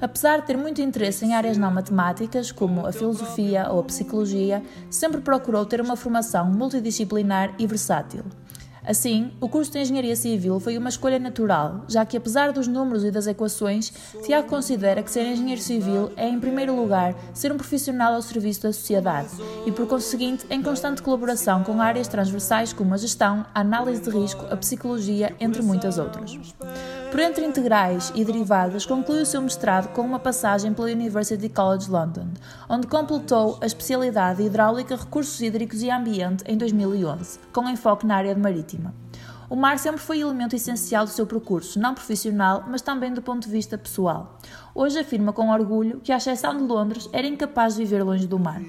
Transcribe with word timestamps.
Apesar 0.00 0.40
de 0.40 0.46
ter 0.46 0.56
muito 0.56 0.80
interesse 0.80 1.26
em 1.26 1.34
áreas 1.34 1.58
não 1.58 1.70
matemáticas, 1.70 2.50
como 2.50 2.86
a 2.86 2.92
filosofia 2.92 3.68
ou 3.70 3.80
a 3.80 3.84
psicologia, 3.84 4.62
sempre 4.88 5.20
procurou 5.20 5.66
ter 5.66 5.82
uma 5.82 5.96
formação 5.96 6.46
multidisciplinar 6.46 7.54
e 7.58 7.66
versátil. 7.66 8.24
Assim, 8.88 9.30
o 9.38 9.50
curso 9.50 9.70
de 9.70 9.80
Engenharia 9.80 10.16
Civil 10.16 10.58
foi 10.58 10.78
uma 10.78 10.88
escolha 10.88 11.18
natural, 11.18 11.84
já 11.86 12.06
que, 12.06 12.16
apesar 12.16 12.52
dos 12.52 12.66
números 12.66 13.04
e 13.04 13.10
das 13.10 13.26
equações, 13.26 13.92
Tiago 14.24 14.48
considera 14.48 15.02
que 15.02 15.10
ser 15.10 15.26
engenheiro 15.26 15.60
civil 15.60 16.10
é, 16.16 16.26
em 16.26 16.40
primeiro 16.40 16.74
lugar, 16.74 17.14
ser 17.34 17.52
um 17.52 17.58
profissional 17.58 18.14
ao 18.14 18.22
serviço 18.22 18.62
da 18.62 18.72
sociedade 18.72 19.28
e, 19.66 19.72
por 19.72 19.86
conseguinte, 19.86 20.46
em 20.48 20.62
constante 20.62 21.02
colaboração 21.02 21.62
com 21.62 21.82
áreas 21.82 22.08
transversais 22.08 22.72
como 22.72 22.94
a 22.94 22.96
gestão, 22.96 23.44
a 23.54 23.60
análise 23.60 24.00
de 24.00 24.08
risco, 24.08 24.46
a 24.50 24.56
psicologia, 24.56 25.36
entre 25.38 25.60
muitas 25.60 25.98
outras. 25.98 26.38
Por 27.10 27.20
entre 27.20 27.46
integrais 27.46 28.12
e 28.14 28.22
derivadas, 28.22 28.84
conclui 28.84 29.22
o 29.22 29.26
seu 29.26 29.40
mestrado 29.40 29.88
com 29.94 30.02
uma 30.02 30.18
passagem 30.18 30.74
pela 30.74 30.90
University 30.90 31.48
College 31.48 31.90
London, 31.90 32.28
onde 32.68 32.86
completou 32.86 33.58
a 33.62 33.66
especialidade 33.66 34.42
de 34.42 34.46
Hidráulica, 34.46 34.94
Recursos 34.94 35.40
Hídricos 35.40 35.82
e 35.82 35.90
Ambiente 35.90 36.44
em 36.46 36.58
2011, 36.58 37.40
com 37.50 37.66
enfoque 37.66 38.06
na 38.06 38.16
área 38.16 38.36
marítima. 38.36 38.94
O 39.50 39.56
mar 39.56 39.78
sempre 39.78 40.00
foi 40.00 40.20
elemento 40.20 40.54
essencial 40.54 41.06
do 41.06 41.10
seu 41.10 41.26
percurso, 41.26 41.80
não 41.80 41.94
profissional, 41.94 42.64
mas 42.68 42.82
também 42.82 43.14
do 43.14 43.22
ponto 43.22 43.44
de 43.46 43.50
vista 43.50 43.78
pessoal. 43.78 44.38
Hoje 44.74 44.98
afirma 44.98 45.32
com 45.32 45.50
orgulho 45.50 46.00
que, 46.00 46.12
à 46.12 46.18
exceção 46.18 46.54
de 46.54 46.62
Londres, 46.64 47.08
era 47.14 47.26
incapaz 47.26 47.74
de 47.74 47.82
viver 47.82 48.02
longe 48.02 48.26
do 48.26 48.38
mar. 48.38 48.60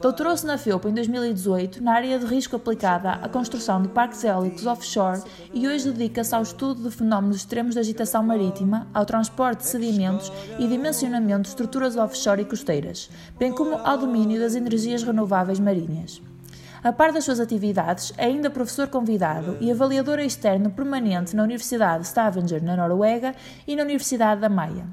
Doutorou-se 0.00 0.46
na 0.46 0.56
FEUP 0.56 0.86
em 0.86 0.94
2018 0.94 1.82
na 1.82 1.92
área 1.92 2.18
de 2.18 2.24
risco 2.24 2.56
aplicada 2.56 3.12
à 3.12 3.28
construção 3.28 3.82
de 3.82 3.88
parques 3.88 4.24
eólicos 4.24 4.64
offshore 4.64 5.22
e 5.52 5.68
hoje 5.68 5.90
dedica-se 5.92 6.34
ao 6.34 6.42
estudo 6.42 6.88
de 6.88 6.96
fenómenos 6.96 7.36
extremos 7.36 7.74
de 7.74 7.80
agitação 7.80 8.22
marítima, 8.22 8.86
ao 8.94 9.04
transporte 9.04 9.60
de 9.60 9.66
sedimentos 9.66 10.32
e 10.58 10.66
dimensionamento 10.66 11.42
de 11.42 11.48
estruturas 11.48 11.96
offshore 11.96 12.42
e 12.42 12.46
costeiras, 12.46 13.10
bem 13.38 13.52
como 13.52 13.76
ao 13.76 13.98
domínio 13.98 14.40
das 14.40 14.54
energias 14.54 15.02
renováveis 15.02 15.60
marinhas. 15.60 16.22
A 16.82 16.92
par 16.92 17.12
das 17.12 17.24
suas 17.24 17.40
atividades, 17.40 18.12
é 18.16 18.26
ainda 18.26 18.50
professor 18.50 18.88
convidado 18.88 19.56
e 19.60 19.70
avaliador 19.70 20.20
externo 20.20 20.70
permanente 20.70 21.34
na 21.34 21.42
Universidade 21.42 22.06
Stavanger, 22.06 22.62
na 22.62 22.76
Noruega, 22.76 23.34
e 23.66 23.74
na 23.74 23.82
Universidade 23.82 24.40
da 24.40 24.48
Maia. 24.48 24.86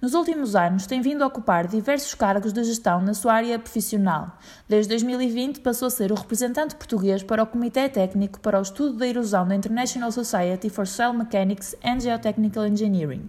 Nos 0.00 0.14
últimos 0.14 0.56
anos, 0.56 0.86
tem 0.86 1.02
vindo 1.02 1.22
a 1.22 1.26
ocupar 1.26 1.66
diversos 1.66 2.14
cargos 2.14 2.54
de 2.54 2.64
gestão 2.64 3.02
na 3.02 3.12
sua 3.12 3.34
área 3.34 3.58
profissional. 3.58 4.38
Desde 4.66 4.88
2020, 4.88 5.60
passou 5.60 5.88
a 5.88 5.90
ser 5.90 6.10
o 6.10 6.14
representante 6.14 6.74
português 6.74 7.22
para 7.22 7.42
o 7.42 7.46
Comitê 7.46 7.86
Técnico 7.86 8.40
para 8.40 8.58
o 8.58 8.62
Estudo 8.62 8.96
da 8.96 9.06
Erosão 9.06 9.46
da 9.46 9.54
International 9.54 10.10
Society 10.10 10.70
for 10.70 10.86
Soil 10.86 11.12
Mechanics 11.12 11.76
and 11.84 12.00
Geotechnical 12.00 12.64
Engineering. 12.64 13.28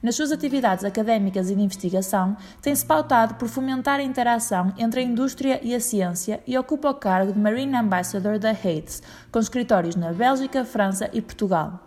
Nas 0.00 0.14
suas 0.14 0.30
atividades 0.30 0.84
académicas 0.84 1.50
e 1.50 1.56
de 1.56 1.62
investigação, 1.62 2.36
tem-se 2.62 2.86
pautado 2.86 3.34
por 3.34 3.48
fomentar 3.48 3.98
a 3.98 4.04
interação 4.04 4.72
entre 4.78 5.00
a 5.00 5.02
indústria 5.02 5.58
e 5.60 5.74
a 5.74 5.80
ciência 5.80 6.40
e 6.46 6.56
ocupa 6.56 6.90
o 6.90 6.94
cargo 6.94 7.32
de 7.32 7.38
Marine 7.38 7.76
Ambassador 7.76 8.38
da 8.38 8.50
HATES, 8.50 9.02
com 9.32 9.40
escritórios 9.40 9.96
na 9.96 10.12
Bélgica, 10.12 10.64
França 10.64 11.10
e 11.12 11.20
Portugal. 11.20 11.80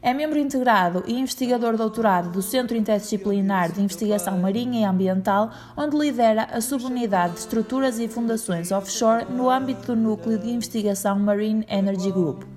É 0.00 0.14
membro 0.14 0.38
integrado 0.38 1.02
e 1.06 1.14
investigador 1.14 1.76
doutorado 1.76 2.30
do 2.30 2.42
Centro 2.42 2.76
Interdisciplinar 2.76 3.72
de 3.72 3.80
Investigação 3.80 4.38
Marinha 4.38 4.80
e 4.80 4.84
Ambiental, 4.84 5.50
onde 5.76 5.96
lidera 5.96 6.44
a 6.44 6.60
subunidade 6.60 7.34
de 7.34 7.40
estruturas 7.40 7.98
e 7.98 8.08
fundações 8.08 8.70
offshore 8.72 9.24
no 9.30 9.50
âmbito 9.50 9.86
do 9.86 9.96
Núcleo 9.96 10.38
de 10.38 10.50
Investigação 10.50 11.18
Marine 11.18 11.64
Energy 11.68 12.10
Group. 12.10 12.51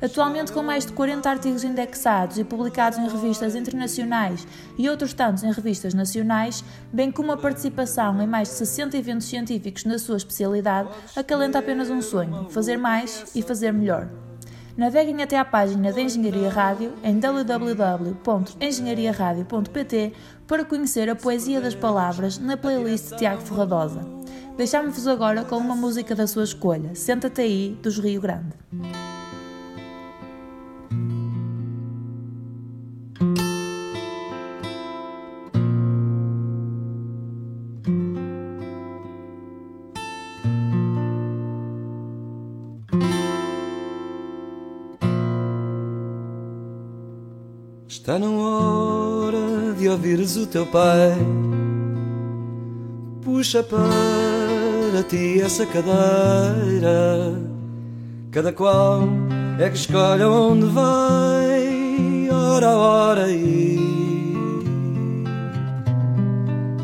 Atualmente, 0.00 0.52
com 0.52 0.62
mais 0.62 0.86
de 0.86 0.92
40 0.92 1.28
artigos 1.28 1.64
indexados 1.64 2.38
e 2.38 2.44
publicados 2.44 2.98
em 2.98 3.08
revistas 3.08 3.54
internacionais 3.54 4.46
e 4.76 4.88
outros 4.88 5.14
tantos 5.14 5.42
em 5.42 5.52
revistas 5.52 5.94
nacionais, 5.94 6.64
bem 6.92 7.10
como 7.10 7.32
a 7.32 7.36
participação 7.36 8.20
em 8.20 8.26
mais 8.26 8.48
de 8.48 8.54
60 8.54 8.96
eventos 8.96 9.26
científicos 9.26 9.84
na 9.84 9.98
sua 9.98 10.16
especialidade, 10.16 10.88
acalenta 11.14 11.58
apenas 11.58 11.90
um 11.90 12.02
sonho: 12.02 12.48
fazer 12.50 12.76
mais 12.76 13.32
e 13.34 13.42
fazer 13.42 13.72
melhor. 13.72 14.08
Naveguem 14.76 15.22
até 15.22 15.38
à 15.38 15.44
página 15.44 15.90
da 15.90 16.00
Engenharia 16.00 16.50
Rádio 16.50 16.92
em 17.02 17.18
www.engenhariaradio.pt 17.18 20.12
para 20.46 20.66
conhecer 20.66 21.08
a 21.08 21.16
poesia 21.16 21.62
das 21.62 21.74
palavras 21.74 22.38
na 22.38 22.58
playlist 22.58 23.08
de 23.10 23.16
Tiago 23.16 23.40
Ferradosa. 23.40 24.06
Deixamos-vos 24.56 25.08
agora 25.08 25.44
com 25.44 25.56
uma 25.56 25.74
música 25.74 26.14
da 26.14 26.26
sua 26.26 26.44
escolha, 26.44 26.94
Senta-te 26.94 27.40
aí, 27.40 27.78
dos 27.82 27.98
Rio 27.98 28.20
Grande. 28.20 28.52
Está 47.88 48.18
na 48.18 48.28
hora 48.28 49.72
de 49.78 49.88
ouvires 49.88 50.36
o 50.36 50.44
teu 50.44 50.66
pai. 50.66 51.16
Puxa 53.22 53.62
para 53.62 55.02
ti 55.08 55.40
essa 55.40 55.64
cadeira. 55.66 57.40
Cada 58.32 58.52
qual 58.52 59.04
é 59.60 59.70
que 59.70 59.76
escolhe 59.76 60.24
onde 60.24 60.66
vai, 60.66 62.28
hora 62.28 62.70
a 62.70 62.76
hora 62.76 63.30
e 63.30 63.78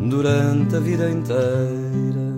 durante 0.08 0.76
a 0.76 0.80
vida 0.80 1.10
inteira. 1.10 2.32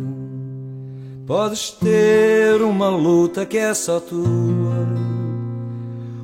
Podes 1.26 1.70
ter 1.70 2.62
uma 2.62 2.88
luta 2.88 3.44
que 3.44 3.58
é 3.58 3.74
só 3.74 4.00
tua, 4.00 4.88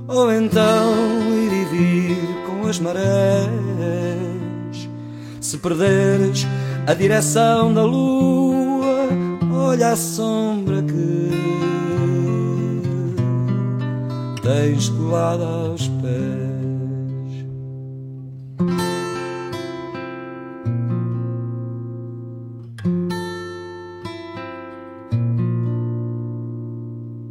ou 0.08 0.32
então 0.32 0.94
ir 1.34 1.52
e 1.52 1.64
vir 1.66 2.29
tuas 2.70 2.78
marés. 2.78 3.50
Se 5.40 5.58
perderes 5.58 6.46
a 6.86 6.94
direção 6.94 7.74
da 7.74 7.82
lua, 7.82 9.08
olha 9.52 9.88
a 9.88 9.96
sombra 9.96 10.80
que 10.82 11.30
tens 14.42 14.88
colada 14.90 15.44
aos 15.44 15.88
pés. 15.88 16.30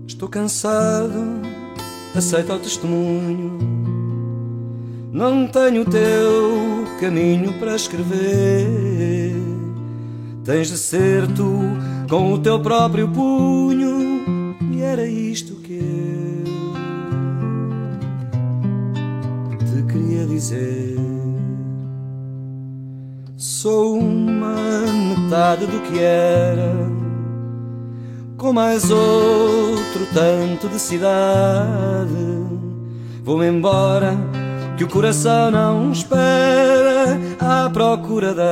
Estou 0.05 0.27
cansado, 0.27 1.41
aceito 2.13 2.51
o 2.51 2.59
testemunho 2.59 3.78
não 5.11 5.47
tenho 5.47 5.85
teu 5.85 6.85
caminho 6.99 7.53
para 7.59 7.75
escrever. 7.75 9.33
Tens 10.43 10.67
de 10.67 10.77
ser 10.77 11.27
tu 11.33 11.59
com 12.09 12.33
o 12.33 12.39
teu 12.39 12.59
próprio 12.59 13.07
punho. 13.07 14.55
E 14.71 14.81
era 14.81 15.05
isto 15.05 15.55
que 15.55 16.43
eu 19.51 19.57
te 19.57 19.83
queria 19.91 20.25
dizer. 20.25 20.95
Sou 23.35 23.97
uma 23.97 24.55
metade 25.15 25.65
do 25.65 25.79
que 25.81 25.99
era 25.99 26.99
com 28.37 28.53
mais 28.53 28.89
outro 28.89 30.07
tanto 30.13 30.69
de 30.69 30.79
cidade. 30.79 32.13
Vou-me 33.23 33.47
embora, 33.47 34.17
que 34.79 34.85
o 34.85 34.87
coração 34.87 35.51
não 35.51 35.91
espera 35.91 37.19
à 37.37 37.69
procura 37.69 38.33
da 38.33 38.45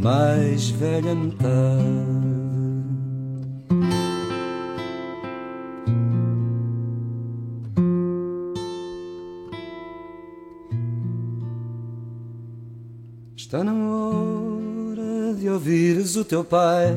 mais 0.00 0.70
velha 0.70 1.14
metade. 1.14 1.50
Está 13.36 13.62
na 13.62 13.74
hora 13.74 15.34
de 15.38 15.46
ouvires 15.50 16.16
o 16.16 16.24
teu 16.24 16.42
pai. 16.42 16.96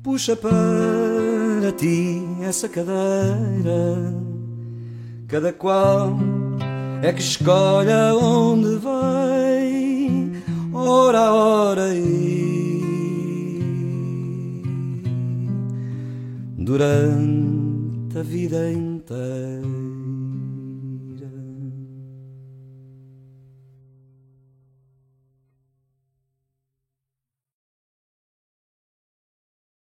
Puxa 0.00 0.36
para 0.36 1.05
ti 1.72 2.22
essa 2.42 2.68
cadeira, 2.68 4.14
cada 5.28 5.52
qual 5.52 6.16
é 7.02 7.12
que 7.12 7.20
escolhe 7.20 7.92
onde 8.20 8.76
vai, 8.76 10.32
hora 10.72 11.18
a 11.18 11.34
hora 11.34 11.94
e 11.94 12.46
durante 16.58 18.18
a 18.18 18.22
vida 18.22 18.70
inteira. 18.70 19.95